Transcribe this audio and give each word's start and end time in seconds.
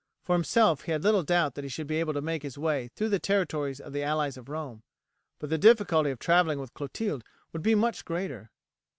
For 0.23 0.33
himself 0.33 0.85
he 0.85 0.91
had 0.93 1.03
little 1.03 1.21
doubt 1.21 1.53
that 1.53 1.63
he 1.63 1.69
should 1.69 1.85
be 1.85 1.97
able 1.99 2.13
to 2.13 2.23
make 2.23 2.41
his 2.41 2.57
way 2.57 2.87
through 2.95 3.09
the 3.09 3.19
territories 3.19 3.79
of 3.79 3.93
the 3.93 4.01
allies 4.01 4.35
of 4.35 4.49
Rome, 4.49 4.81
but 5.37 5.51
the 5.51 5.59
difficulty 5.59 6.09
of 6.09 6.17
travelling 6.17 6.57
with 6.59 6.73
Clotilde 6.73 7.23
would 7.53 7.61
be 7.61 7.75
much 7.75 8.03
greater. 8.03 8.49